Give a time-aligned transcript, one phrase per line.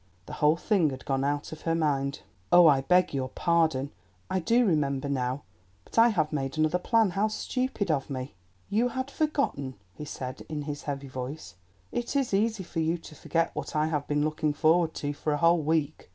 [0.25, 2.21] The whole thing had gone out of her mind.
[2.51, 3.91] "Oh, I beg your pardon!
[4.31, 5.43] I do remember now,
[5.83, 8.33] but I have made another plan—how stupid of me!"
[8.67, 11.53] "You had forgotten," he said in his heavy voice;
[11.91, 15.33] "it is easy for you to forget what I have been looking forward to for
[15.33, 16.09] a whole week.